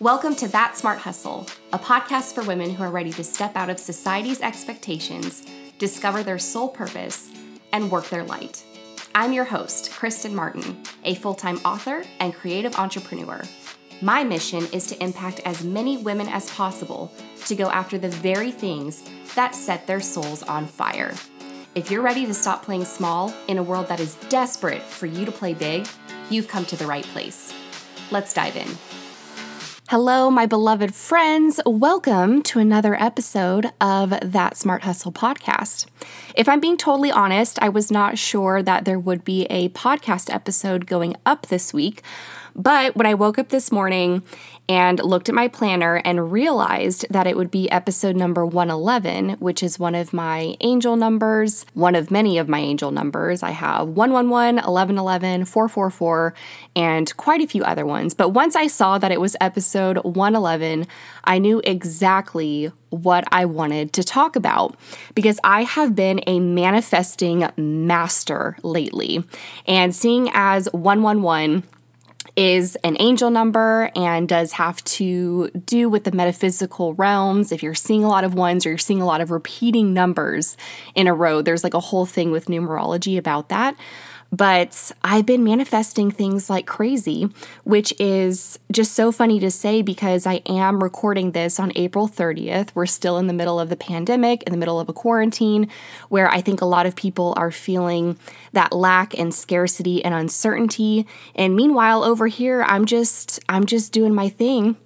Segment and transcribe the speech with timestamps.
[0.00, 3.70] Welcome to That Smart Hustle, a podcast for women who are ready to step out
[3.70, 5.46] of society's expectations,
[5.78, 7.30] discover their sole purpose,
[7.72, 8.64] and work their light.
[9.14, 13.40] I'm your host, Kristen Martin, a full time author and creative entrepreneur.
[14.02, 17.12] My mission is to impact as many women as possible
[17.46, 21.14] to go after the very things that set their souls on fire.
[21.76, 25.24] If you're ready to stop playing small in a world that is desperate for you
[25.24, 25.86] to play big,
[26.30, 27.54] you've come to the right place.
[28.10, 29.03] Let's dive in.
[29.96, 31.60] Hello, my beloved friends.
[31.64, 35.86] Welcome to another episode of That Smart Hustle podcast.
[36.34, 40.34] If I'm being totally honest, I was not sure that there would be a podcast
[40.34, 42.02] episode going up this week.
[42.54, 44.22] But when I woke up this morning
[44.68, 49.62] and looked at my planner and realized that it would be episode number 111, which
[49.62, 53.42] is one of my angel numbers, one of many of my angel numbers.
[53.42, 56.34] I have 111, 1111, 444,
[56.74, 58.14] and quite a few other ones.
[58.14, 60.86] But once I saw that it was episode 111,
[61.24, 64.78] I knew exactly what I wanted to talk about
[65.14, 69.24] because I have been a manifesting master lately.
[69.66, 71.64] And seeing as 111
[72.36, 77.52] is an angel number and does have to do with the metaphysical realms.
[77.52, 80.56] If you're seeing a lot of ones or you're seeing a lot of repeating numbers
[80.94, 83.76] in a row, there's like a whole thing with numerology about that.
[84.34, 87.28] But I've been manifesting things like crazy,
[87.62, 92.70] which is just so funny to say because I am recording this on April 30th.
[92.74, 95.68] We're still in the middle of the pandemic, in the middle of a quarantine,
[96.08, 98.18] where I think a lot of people are feeling
[98.52, 101.06] that lack and scarcity and uncertainty.
[101.36, 104.76] And meanwhile, over here, I'm just I'm just doing my thing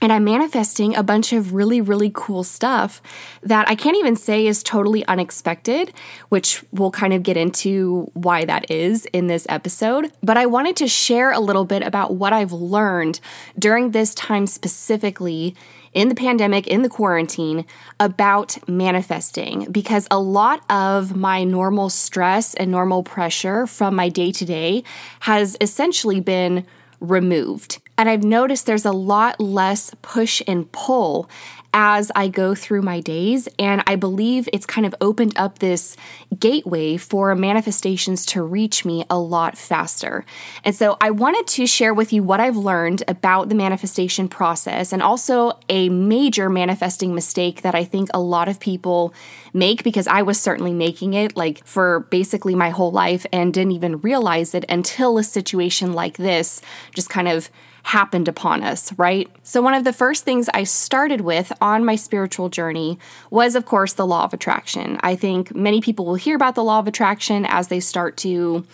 [0.00, 3.02] and I'm manifesting a bunch of really, really cool stuff
[3.42, 5.92] that I can't even say is totally unexpected,
[6.28, 10.12] which we'll kind of get into why that is in this episode.
[10.22, 13.20] But I wanted to share a little bit about what I've learned
[13.58, 15.56] during this time specifically
[15.92, 17.64] in the pandemic, in the quarantine,
[17.98, 24.30] about manifesting because a lot of my normal stress and normal pressure from my day
[24.32, 24.84] to day
[25.20, 26.64] has essentially been
[27.00, 27.80] removed.
[27.98, 31.28] And I've noticed there's a lot less push and pull
[31.74, 33.48] as I go through my days.
[33.58, 35.96] And I believe it's kind of opened up this
[36.38, 40.24] gateway for manifestations to reach me a lot faster.
[40.64, 44.92] And so I wanted to share with you what I've learned about the manifestation process
[44.92, 49.12] and also a major manifesting mistake that I think a lot of people
[49.52, 53.72] make because I was certainly making it like for basically my whole life and didn't
[53.72, 56.62] even realize it until a situation like this
[56.94, 57.50] just kind of
[57.88, 59.30] happened upon us, right?
[59.42, 62.98] So, one of the first things I started with on my spiritual journey
[63.30, 65.00] was, of course, the law of attraction.
[65.02, 68.66] I think many people will hear about the law of attraction as they start to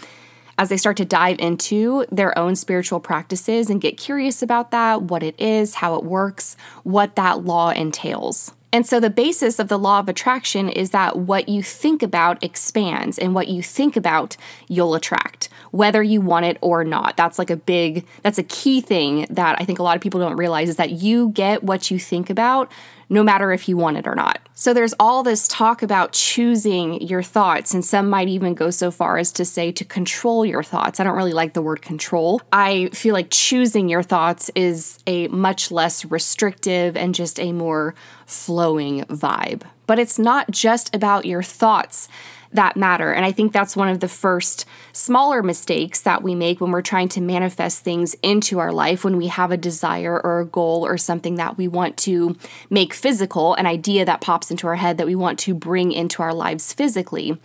[0.57, 5.03] as they start to dive into their own spiritual practices and get curious about that,
[5.03, 8.53] what it is, how it works, what that law entails.
[8.75, 12.43] And so the basis of the law of attraction is that what you think about
[12.43, 14.37] expands, and what you think about,
[14.67, 17.17] you'll attract, whether you want it or not.
[17.17, 20.19] That's like a big, that's a key thing that I think a lot of people
[20.19, 22.69] don't realize is that you get what you think about
[23.15, 24.41] no matter if you want it or not.
[24.55, 28.91] So there's all this talk about choosing your thoughts, and some might even go so
[28.91, 30.99] far as to say to control your thoughts.
[30.99, 32.43] I don't really like the word control.
[32.53, 37.95] I feel like choosing your thoughts is a much less restrictive and just a more
[38.27, 39.63] flowing vibe.
[39.87, 42.09] But it's not just about your thoughts
[42.55, 43.13] that matter.
[43.13, 46.83] And I think that's one of the first smaller mistakes that we make when we're
[46.83, 50.87] trying to manifest things into our life, when we have a desire or a goal
[50.87, 52.37] or something that we want to
[52.71, 56.23] make physical, an idea that pops into our head that we want to bring into
[56.23, 57.39] our lives physically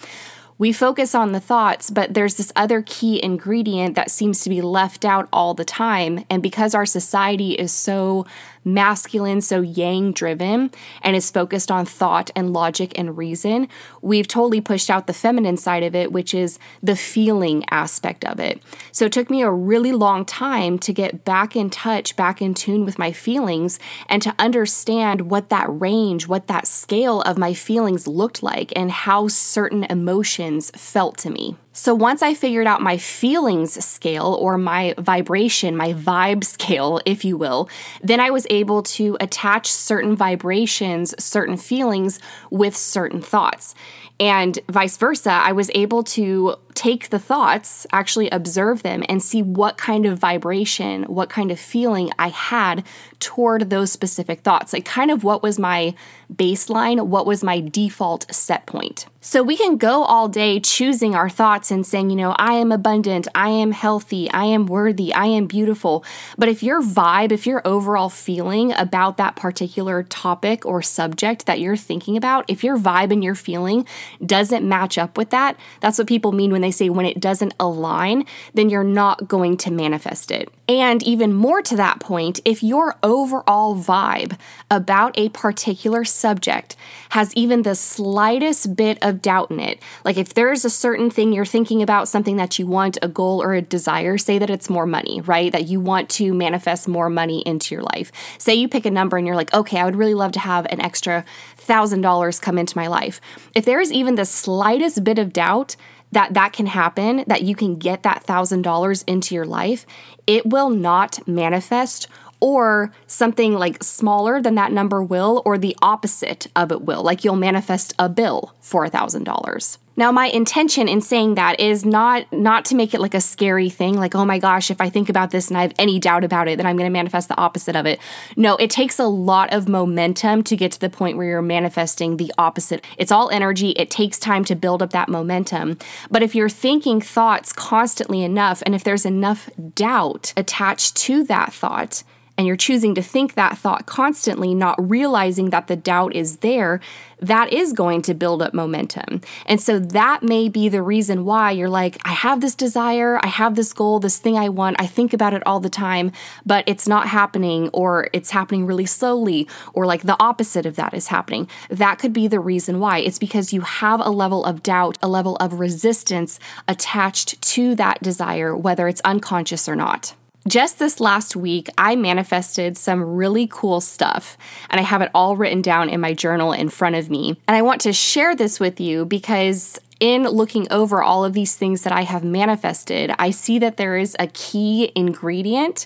[0.60, 4.62] we focus on the thoughts, but there's this other key ingredient that seems to be
[4.62, 6.26] left out all the time.
[6.30, 8.26] And because our society is so
[8.74, 10.72] masculine, so yang driven,
[11.02, 13.68] and is focused on thought and logic and reason,
[14.02, 18.40] we've totally pushed out the feminine side of it, which is the feeling aspect of
[18.40, 18.62] it.
[18.92, 22.54] So it took me a really long time to get back in touch, back in
[22.54, 27.54] tune with my feelings, and to understand what that range, what that scale of my
[27.54, 31.56] feelings looked like, and how certain emotions felt to me.
[31.80, 37.24] So once I figured out my feelings scale or my vibration, my vibe scale, if
[37.24, 37.70] you will,
[38.04, 42.20] then I was able to attach certain vibrations, certain feelings
[42.52, 43.76] with certain thoughts.
[44.20, 49.42] And vice versa, I was able to take the thoughts, actually observe them, and see
[49.42, 52.86] what kind of vibration, what kind of feeling I had
[53.20, 54.72] toward those specific thoughts.
[54.72, 55.94] Like, kind of what was my
[56.34, 59.08] baseline, what was my default set point.
[59.20, 62.72] So, we can go all day choosing our thoughts and saying, you know, I am
[62.72, 66.06] abundant, I am healthy, I am worthy, I am beautiful.
[66.38, 71.60] But if your vibe, if your overall feeling about that particular topic or subject that
[71.60, 73.86] you're thinking about, if your vibe and your feeling
[74.26, 77.54] doesn't match up with that, that's what people mean when they say when it doesn't
[77.60, 80.50] align, then you're not going to manifest it.
[80.68, 84.38] And even more to that point, if your overall vibe
[84.70, 86.76] about a particular subject
[87.10, 91.34] has even the slightest bit of doubt in it, like if there's a certain thing
[91.34, 94.70] you're thinking about, something that you want, a goal or a desire, say that it's
[94.70, 95.52] more money, right?
[95.52, 98.12] That you want to manifest more money into your life.
[98.38, 100.68] Say you pick a number and you're like, okay, I would really love to have
[100.68, 101.26] an extra
[101.58, 103.20] thousand dollars come into my life.
[103.56, 105.76] If there is even the slightest bit of doubt,
[106.12, 109.86] that that can happen, that you can get that $1000 into your life,
[110.26, 112.08] it will not manifest
[112.40, 117.04] or something like smaller than that number will, or the opposite of it will.
[117.04, 119.78] Like you'll manifest a bill for $1,000.
[120.00, 123.70] Now, my intention in saying that is not not to make it like a scary
[123.70, 126.24] thing, like oh my gosh, if I think about this and I have any doubt
[126.24, 128.00] about it, then I'm going to manifest the opposite of it.
[128.38, 132.16] No, it takes a lot of momentum to get to the point where you're manifesting
[132.16, 132.82] the opposite.
[132.98, 133.72] It's all energy.
[133.72, 135.78] It takes time to build up that momentum.
[136.10, 141.52] But if you're thinking thoughts constantly enough, and if there's enough doubt attached to that
[141.52, 142.04] thought,
[142.40, 146.80] and you're choosing to think that thought constantly, not realizing that the doubt is there,
[147.20, 149.20] that is going to build up momentum.
[149.46, 153.28] And so that may be the reason why you're like, I have this desire, I
[153.28, 156.14] have this goal, this thing I want, I think about it all the time,
[156.46, 160.94] but it's not happening, or it's happening really slowly, or like the opposite of that
[160.94, 161.46] is happening.
[161.70, 163.00] That could be the reason why.
[163.00, 166.40] It's because you have a level of doubt, a level of resistance
[166.70, 170.16] attached to that desire, whether it's unconscious or not.
[170.50, 174.36] Just this last week, I manifested some really cool stuff,
[174.72, 177.40] and I have it all written down in my journal in front of me.
[177.48, 181.56] And I want to share this with you because in looking over all of these
[181.56, 185.86] things that I have manifested, I see that there is a key ingredient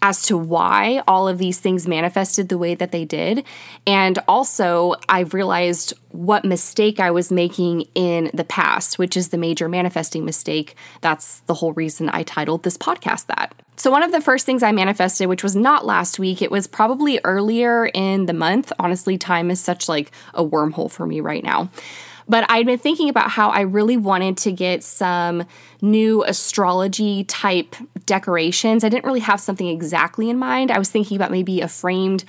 [0.00, 3.44] as to why all of these things manifested the way that they did.
[3.86, 9.36] And also, I've realized what mistake I was making in the past, which is the
[9.36, 10.74] major manifesting mistake.
[11.02, 13.54] That's the whole reason I titled this podcast that.
[13.80, 16.66] So, one of the first things I manifested, which was not last week, it was
[16.66, 18.74] probably earlier in the month.
[18.78, 21.70] Honestly, time is such like a wormhole for me right now.
[22.28, 25.46] But I'd been thinking about how I really wanted to get some
[25.80, 27.74] new astrology type
[28.04, 28.84] decorations.
[28.84, 30.70] I didn't really have something exactly in mind.
[30.70, 32.26] I was thinking about maybe a framed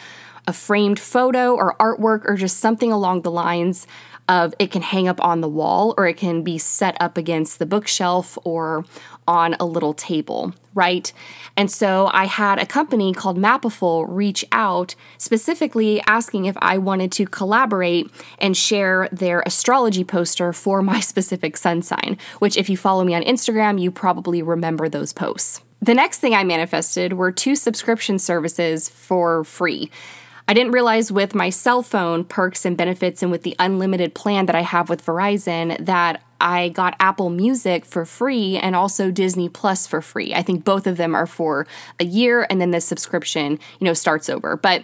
[0.47, 3.85] a framed photo or artwork or just something along the lines
[4.31, 7.59] of it can hang up on the wall or it can be set up against
[7.59, 8.85] the bookshelf or
[9.27, 11.11] on a little table, right?
[11.57, 17.11] And so I had a company called Mapiful reach out specifically asking if I wanted
[17.13, 22.77] to collaborate and share their astrology poster for my specific sun sign, which, if you
[22.77, 25.61] follow me on Instagram, you probably remember those posts.
[25.81, 29.91] The next thing I manifested were two subscription services for free.
[30.51, 34.47] I didn't realize with my cell phone perks and benefits and with the unlimited plan
[34.47, 39.47] that I have with Verizon that I got Apple Music for free and also Disney
[39.47, 40.33] Plus for free.
[40.33, 41.67] I think both of them are for
[42.01, 44.57] a year and then the subscription, you know, starts over.
[44.57, 44.83] But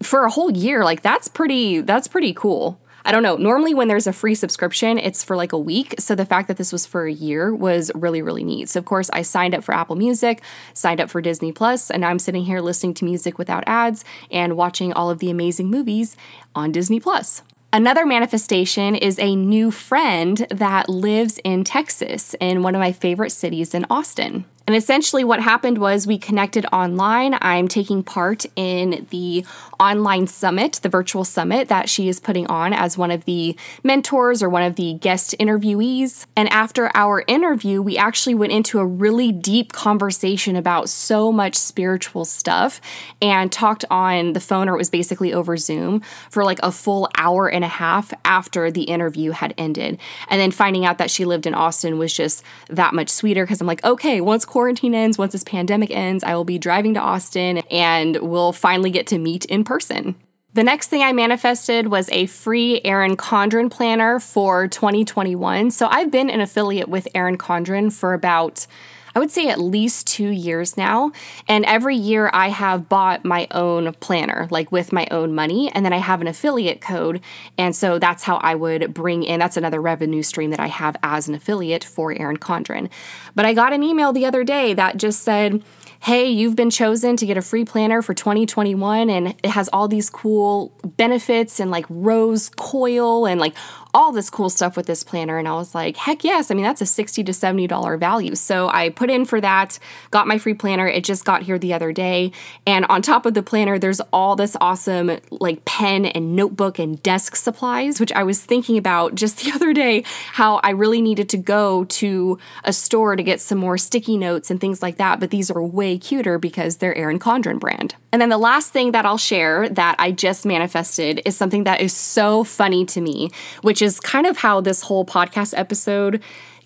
[0.00, 2.78] for a whole year, like that's pretty that's pretty cool.
[3.06, 3.36] I don't know.
[3.36, 5.94] Normally, when there's a free subscription, it's for like a week.
[5.98, 8.70] So the fact that this was for a year was really, really neat.
[8.70, 10.42] So, of course, I signed up for Apple Music,
[10.72, 14.56] signed up for Disney Plus, and I'm sitting here listening to music without ads and
[14.56, 16.16] watching all of the amazing movies
[16.54, 17.42] on Disney Plus.
[17.74, 23.32] Another manifestation is a new friend that lives in Texas, in one of my favorite
[23.32, 24.44] cities in Austin.
[24.66, 27.36] And essentially, what happened was we connected online.
[27.42, 29.44] I'm taking part in the
[29.78, 34.42] online summit, the virtual summit that she is putting on as one of the mentors
[34.42, 36.24] or one of the guest interviewees.
[36.34, 41.56] And after our interview, we actually went into a really deep conversation about so much
[41.56, 42.80] spiritual stuff
[43.20, 47.10] and talked on the phone, or it was basically over Zoom, for like a full
[47.18, 49.98] hour and a half after the interview had ended.
[50.28, 53.60] And then finding out that she lived in Austin was just that much sweeter because
[53.60, 57.00] I'm like, okay, once quarantine ends, once this pandemic ends, I will be driving to
[57.00, 60.14] Austin and we'll finally get to meet in person.
[60.52, 65.72] The next thing I manifested was a free Erin Condren planner for 2021.
[65.72, 68.68] So I've been an affiliate with Erin Condren for about
[69.14, 71.12] I would say at least two years now.
[71.46, 75.70] And every year I have bought my own planner, like with my own money.
[75.72, 77.20] And then I have an affiliate code.
[77.56, 80.96] And so that's how I would bring in, that's another revenue stream that I have
[81.02, 82.90] as an affiliate for Erin Condren.
[83.34, 85.62] But I got an email the other day that just said,
[86.04, 89.88] hey, you've been chosen to get a free planner for 2021 and it has all
[89.88, 93.54] these cool benefits and like rose coil and like
[93.94, 95.38] all this cool stuff with this planner.
[95.38, 96.50] And I was like, heck yes.
[96.50, 98.34] I mean, that's a 60 to $70 value.
[98.34, 99.78] So I put in for that,
[100.10, 100.88] got my free planner.
[100.88, 102.32] It just got here the other day.
[102.66, 107.02] And on top of the planner, there's all this awesome like pen and notebook and
[107.02, 111.28] desk supplies, which I was thinking about just the other day, how I really needed
[111.30, 115.20] to go to a store to get some more sticky notes and things like that.
[115.20, 117.96] But these are way cuter because they're Erin Condren brand.
[118.10, 121.82] And then the last thing that I'll share that I just manifested is something that
[121.82, 123.28] is so funny to me,
[123.60, 126.22] which is kind of how this whole podcast episode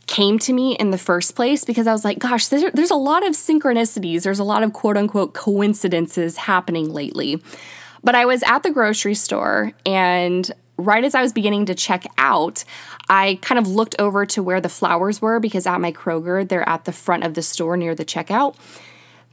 [0.09, 2.97] came to me in the first place because I was like, gosh, there's, there's a
[2.97, 4.23] lot of synchronicities.
[4.23, 7.41] There's a lot of quote unquote coincidences happening lately.
[8.03, 12.07] But I was at the grocery store and right as I was beginning to check
[12.17, 12.65] out,
[13.09, 16.69] I kind of looked over to where the flowers were because at my Kroger, they're
[16.69, 18.57] at the front of the store near the checkout.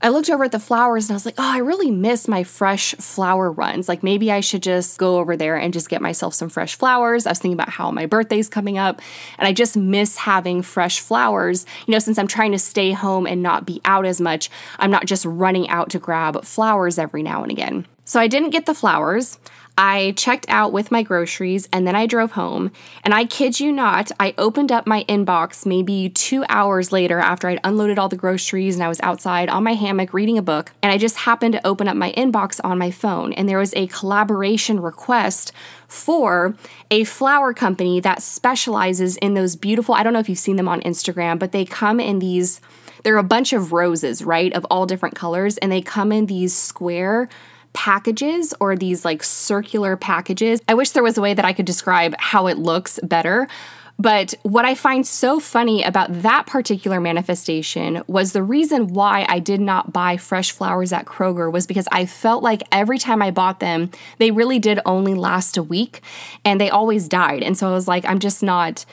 [0.05, 2.43] I looked over at the flowers and I was like, oh, I really miss my
[2.43, 3.89] fresh flower runs.
[3.89, 7.25] Like maybe I should just go over there and just get myself some fresh flowers.
[7.25, 9.01] I was thinking about how my birthday's coming up
[9.39, 11.65] and I just miss having fresh flowers.
[11.87, 14.91] You know, since I'm trying to stay home and not be out as much, I'm
[14.91, 17.87] not just running out to grab flowers every now and again.
[18.05, 19.39] So I didn't get the flowers.
[19.77, 22.71] I checked out with my groceries and then I drove home.
[23.03, 27.49] And I kid you not, I opened up my inbox maybe two hours later after
[27.49, 30.71] I'd unloaded all the groceries and I was outside on my hammock reading a book.
[30.81, 33.73] And I just happened to open up my inbox on my phone and there was
[33.73, 35.51] a collaboration request
[35.87, 36.55] for
[36.89, 40.69] a flower company that specializes in those beautiful, I don't know if you've seen them
[40.69, 42.61] on Instagram, but they come in these.
[43.03, 46.55] They're a bunch of roses, right, of all different colors, and they come in these
[46.55, 47.29] square
[47.75, 50.61] packages or these like circular packages.
[50.67, 53.47] I wish there was a way that I could describe how it looks better.
[53.97, 59.39] But what I find so funny about that particular manifestation was the reason why I
[59.39, 63.31] did not buy fresh flowers at Kroger was because I felt like every time I
[63.31, 66.01] bought them, they really did only last a week
[66.43, 67.41] and they always died.
[67.41, 68.85] And so I was like, I'm just not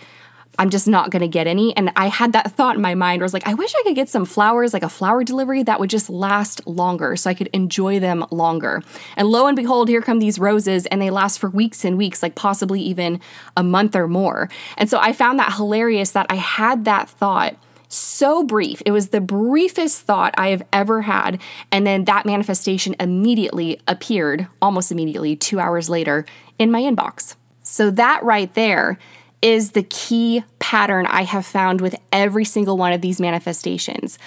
[0.58, 1.74] I'm just not going to get any.
[1.76, 3.82] And I had that thought in my mind where I was like, I wish I
[3.84, 7.34] could get some flowers, like a flower delivery that would just last longer so I
[7.34, 8.82] could enjoy them longer.
[9.16, 12.22] And lo and behold, here come these roses and they last for weeks and weeks,
[12.22, 13.20] like possibly even
[13.56, 14.50] a month or more.
[14.76, 17.56] And so I found that hilarious that I had that thought
[17.88, 18.82] so brief.
[18.86, 21.40] It was the briefest thought I have ever had.
[21.70, 26.24] And then that manifestation immediately appeared, almost immediately, two hours later,
[26.58, 27.36] in my inbox.
[27.62, 28.98] So that right there
[29.42, 34.18] is the key pattern I have found with every single one of these manifestations.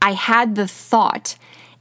[0.00, 1.36] I had the thought,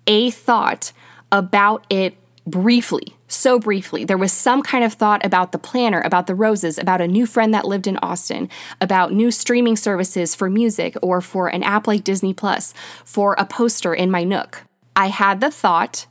[0.08, 0.92] a thought
[1.32, 2.16] about it
[2.46, 4.04] briefly, so briefly.
[4.04, 7.26] There was some kind of thought about the planner, about the roses, about a new
[7.28, 8.50] friend that lived in Austin,
[8.82, 12.74] about new streaming services for music or for an app like Disney Plus,
[13.06, 14.64] for a poster in my Nook.
[14.96, 16.08] I had the thought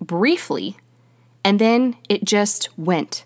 [0.00, 0.76] briefly,
[1.42, 3.24] and then it just went.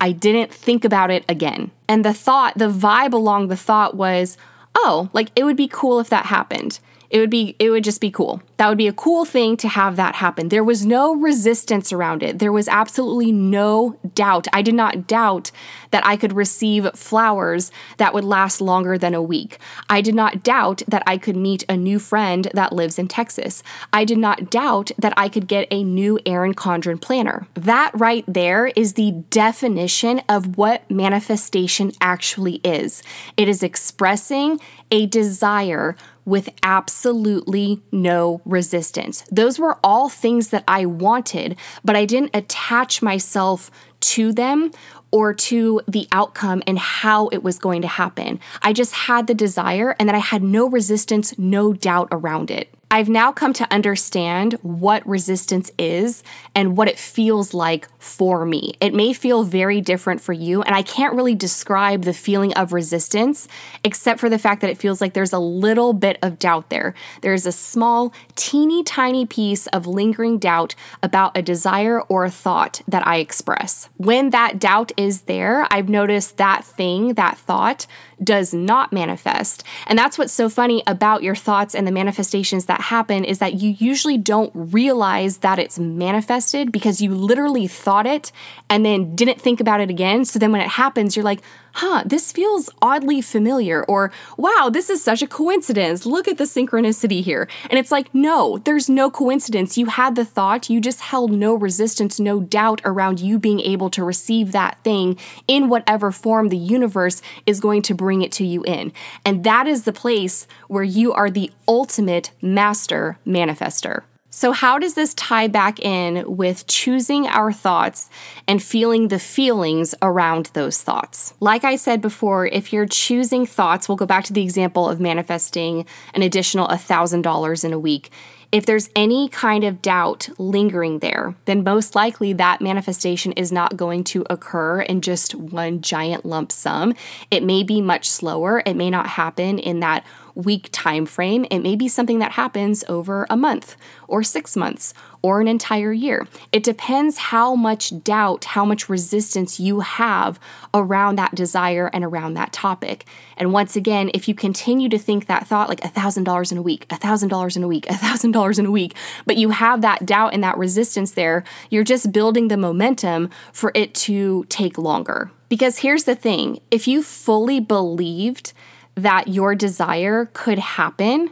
[0.00, 1.70] I didn't think about it again.
[1.86, 4.38] And the thought, the vibe along the thought was,
[4.74, 6.80] oh, like it would be cool if that happened.
[7.10, 8.40] It would be it would just be cool.
[8.56, 10.48] That would be a cool thing to have that happen.
[10.48, 12.38] There was no resistance around it.
[12.38, 14.46] There was absolutely no doubt.
[14.52, 15.50] I did not doubt
[15.90, 19.58] that I could receive flowers that would last longer than a week.
[19.88, 23.62] I did not doubt that I could meet a new friend that lives in Texas.
[23.92, 27.48] I did not doubt that I could get a new Erin Condren planner.
[27.54, 33.02] That right there is the definition of what manifestation actually is.
[33.36, 35.96] It is expressing a desire
[36.30, 39.24] with absolutely no resistance.
[39.30, 43.70] Those were all things that I wanted, but I didn't attach myself
[44.00, 44.70] to them
[45.10, 48.38] or to the outcome and how it was going to happen.
[48.62, 52.72] I just had the desire and then I had no resistance, no doubt around it.
[52.92, 56.24] I've now come to understand what resistance is
[56.56, 58.74] and what it feels like for me.
[58.80, 62.72] It may feel very different for you, and I can't really describe the feeling of
[62.72, 63.46] resistance
[63.84, 66.94] except for the fact that it feels like there's a little bit of doubt there.
[67.20, 72.82] There's a small, teeny tiny piece of lingering doubt about a desire or a thought
[72.88, 73.88] that I express.
[73.98, 77.86] When that doubt is there, I've noticed that thing, that thought,
[78.22, 79.62] does not manifest.
[79.86, 83.54] And that's what's so funny about your thoughts and the manifestations that happen is that
[83.54, 88.32] you usually don't realize that it's manifested because you literally thought it
[88.68, 90.24] and then didn't think about it again.
[90.24, 91.40] So then when it happens, you're like,
[91.74, 96.06] huh, this feels oddly familiar, or wow, this is such a coincidence.
[96.06, 97.48] Look at the synchronicity here.
[97.68, 99.78] And it's like, no, there's no coincidence.
[99.78, 103.90] You had the thought, you just held no resistance, no doubt around you being able
[103.90, 108.44] to receive that thing in whatever form the universe is going to bring it to
[108.44, 108.92] you in.
[109.24, 114.02] And that is the place where you are the ultimate master manifester.
[114.32, 118.08] So, how does this tie back in with choosing our thoughts
[118.46, 121.34] and feeling the feelings around those thoughts?
[121.40, 125.00] Like I said before, if you're choosing thoughts, we'll go back to the example of
[125.00, 125.84] manifesting
[126.14, 128.10] an additional $1,000 in a week.
[128.52, 133.76] If there's any kind of doubt lingering there, then most likely that manifestation is not
[133.76, 136.94] going to occur in just one giant lump sum.
[137.30, 138.62] It may be much slower.
[138.66, 140.04] It may not happen in that
[140.40, 141.46] week time frame.
[141.50, 143.76] It may be something that happens over a month
[144.08, 144.92] or 6 months
[145.22, 146.26] or an entire year.
[146.50, 150.40] It depends how much doubt, how much resistance you have
[150.72, 153.04] around that desire and around that topic.
[153.36, 156.88] And once again, if you continue to think that thought like $1,000 in a week,
[156.88, 160.58] $1,000 in a week, $1,000 in a week, but you have that doubt and that
[160.58, 165.30] resistance there, you're just building the momentum for it to take longer.
[165.48, 168.52] Because here's the thing if you fully believed
[169.02, 171.30] that your desire could happen,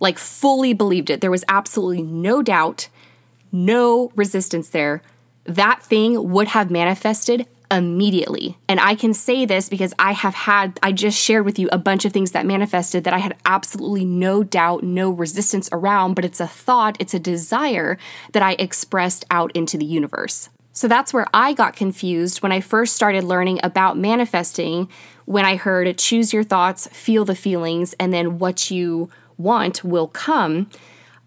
[0.00, 2.88] like fully believed it, there was absolutely no doubt,
[3.52, 5.02] no resistance there,
[5.44, 8.56] that thing would have manifested immediately.
[8.68, 11.78] And I can say this because I have had, I just shared with you a
[11.78, 16.24] bunch of things that manifested that I had absolutely no doubt, no resistance around, but
[16.24, 17.98] it's a thought, it's a desire
[18.32, 20.48] that I expressed out into the universe.
[20.72, 24.88] So that's where I got confused when I first started learning about manifesting.
[25.26, 30.08] When I heard choose your thoughts, feel the feelings, and then what you want will
[30.08, 30.70] come.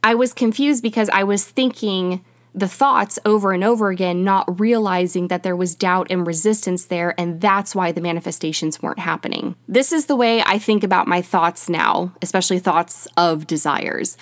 [0.04, 2.24] I was confused because I was thinking
[2.56, 7.14] the thoughts over and over again, not realizing that there was doubt and resistance there,
[7.20, 9.56] and that's why the manifestations weren't happening.
[9.68, 14.18] This is the way I think about my thoughts now, especially thoughts of desires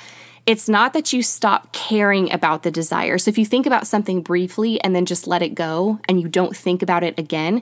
[0.47, 3.17] it's not that you stop caring about the desire.
[3.17, 6.29] So if you think about something briefly and then just let it go and you
[6.29, 7.61] don't think about it again,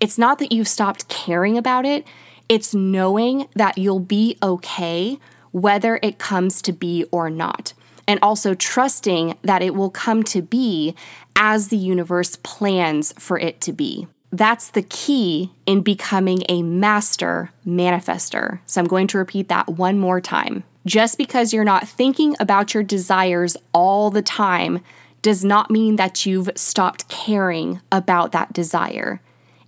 [0.00, 2.06] it's not that you've stopped caring about it.
[2.48, 5.18] It's knowing that you'll be okay
[5.52, 7.72] whether it comes to be or not.
[8.08, 10.94] And also trusting that it will come to be
[11.36, 14.08] as the universe plans for it to be.
[14.32, 18.58] That's the key in becoming a master manifester.
[18.66, 20.64] So I'm going to repeat that one more time.
[20.84, 24.80] Just because you're not thinking about your desires all the time
[25.22, 29.20] does not mean that you've stopped caring about that desire.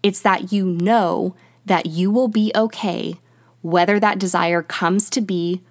[0.06, 3.16] It's that you know that you will be okay
[3.60, 5.62] whether that desire comes to be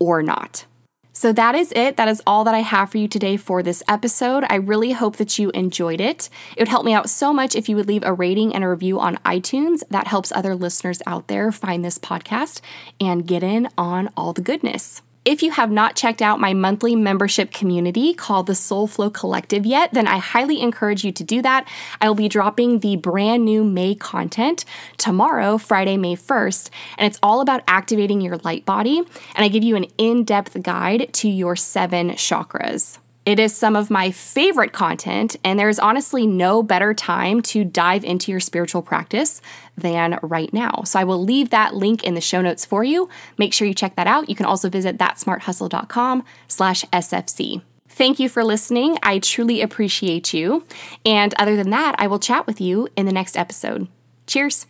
[0.00, 0.66] or not.
[1.12, 1.96] So that is it.
[1.96, 4.42] That is all that I have for you today for this episode.
[4.50, 6.28] I really hope that you enjoyed it.
[6.56, 8.68] It would help me out so much if you would leave a rating and a
[8.68, 9.84] review on iTunes.
[9.90, 12.60] That helps other listeners out there find this podcast
[13.00, 15.02] and get in on all the goodness.
[15.24, 19.64] If you have not checked out my monthly membership community called the Soul Flow Collective
[19.64, 21.66] yet, then I highly encourage you to do that.
[21.98, 24.66] I will be dropping the brand new May content
[24.98, 28.98] tomorrow, Friday, May 1st, and it's all about activating your light body.
[28.98, 32.98] And I give you an in depth guide to your seven chakras.
[33.26, 38.04] It is some of my favorite content, and there's honestly no better time to dive
[38.04, 39.40] into your spiritual practice
[39.78, 40.82] than right now.
[40.84, 43.08] So I will leave that link in the show notes for you.
[43.38, 44.28] Make sure you check that out.
[44.28, 47.62] You can also visit thatsmarthustle.com slash SFC.
[47.88, 48.98] Thank you for listening.
[49.02, 50.66] I truly appreciate you.
[51.06, 53.88] And other than that, I will chat with you in the next episode.
[54.26, 54.66] Cheers.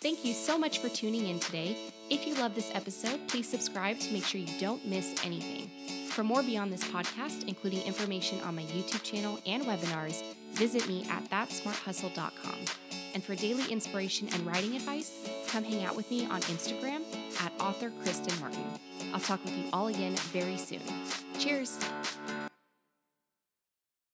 [0.00, 1.76] Thank you so much for tuning in today.
[2.08, 5.99] If you love this episode, please subscribe to make sure you don't miss anything.
[6.10, 11.06] For more beyond this podcast, including information on my YouTube channel and webinars, visit me
[11.08, 12.56] at thatsmarthustle.com.
[13.14, 17.02] And for daily inspiration and writing advice, come hang out with me on Instagram
[17.40, 18.64] at author Kristen Martin.
[19.14, 20.82] I'll talk with you all again very soon.
[21.38, 21.78] Cheers!